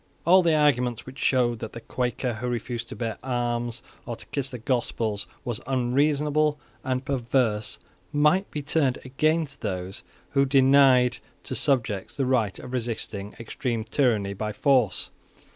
[0.25, 4.25] All the arguments, which showed that the Quaker, who refused to bear arms, or to
[4.25, 7.77] kiss the Gospels, was unreasonable and perverse,
[8.11, 10.01] might be turned against those
[10.31, 15.11] who denied to subjects the right of resisting extreme tyranny by force.